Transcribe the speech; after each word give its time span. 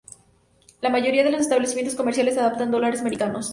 La 0.81 0.89
mayoría 0.89 1.23
de 1.23 1.29
los 1.29 1.41
establecimientos 1.41 1.93
comerciales 1.95 2.35
aceptan 2.35 2.71
dólares 2.71 3.01
americanos. 3.01 3.49